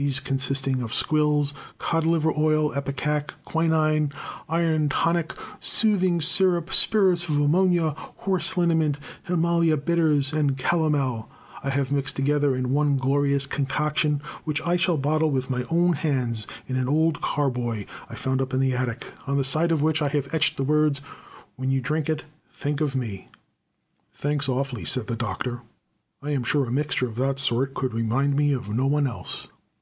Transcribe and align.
These, 0.00 0.20
consisting 0.20 0.80
of 0.80 0.94
squills, 0.94 1.52
cod 1.78 2.06
liver 2.06 2.30
oil, 2.38 2.72
ipecac, 2.72 3.30
quinine, 3.44 4.12
iron 4.48 4.88
tonic, 4.88 5.34
soothing 5.58 6.20
syrup, 6.20 6.72
spirits 6.72 7.28
of 7.28 7.34
ammonia, 7.40 7.94
horse 8.18 8.56
liniment, 8.56 9.00
himalaya 9.24 9.76
bitters, 9.76 10.32
and 10.32 10.56
calomel, 10.56 11.28
I 11.64 11.70
have 11.70 11.90
mixed 11.90 12.14
together 12.14 12.54
in 12.54 12.70
one 12.70 12.96
glorious 12.96 13.44
concoction, 13.44 14.22
which 14.44 14.62
I 14.62 14.76
shall 14.76 14.96
bottle 14.98 15.32
with 15.32 15.50
my 15.50 15.64
own 15.68 15.94
hands 15.94 16.46
in 16.68 16.76
an 16.76 16.86
old 16.86 17.20
carboy 17.20 17.84
I 18.08 18.14
found 18.14 18.40
up 18.40 18.54
in 18.54 18.60
the 18.60 18.74
attic, 18.74 19.08
on 19.26 19.36
the 19.36 19.42
side 19.42 19.72
of 19.72 19.82
which 19.82 20.00
I 20.00 20.06
have 20.06 20.32
etched 20.32 20.56
the 20.58 20.62
words, 20.62 21.00
When 21.56 21.72
You 21.72 21.80
Drink 21.80 22.08
It 22.08 22.24
Think 22.52 22.80
of 22.80 22.94
Me!" 22.94 23.30
"Thanks, 24.14 24.48
awfully," 24.48 24.84
said 24.84 25.08
the 25.08 25.16
Doctor. 25.16 25.62
"I 26.22 26.30
am 26.30 26.44
sure 26.44 26.66
a 26.66 26.70
mixture 26.70 27.08
of 27.08 27.16
that 27.16 27.40
sort 27.40 27.74
could 27.74 27.92
remind 27.92 28.36
me 28.36 28.52
of 28.52 28.68
no 28.70 28.86
one 28.86 29.08
else." 29.08 29.48